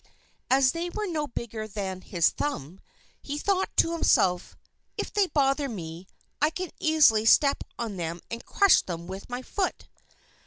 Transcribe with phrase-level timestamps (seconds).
[0.49, 2.79] As they were no bigger than his thumb,
[3.21, 4.55] he thought to himself:
[4.97, 6.07] "If they bother me,
[6.41, 9.89] I can easily step on them and crush them with my foot."